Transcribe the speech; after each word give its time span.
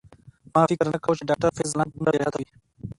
ما 0.53 0.61
فکر 0.69 0.85
نه 0.93 0.99
کاوه 1.03 1.17
چی 1.17 1.23
ډاکټر 1.29 1.49
فیض 1.57 1.69
ځلاند 1.73 1.89
به 1.91 1.95
دومره 1.97 2.11
بیغیرته 2.13 2.37
وی 2.39 2.47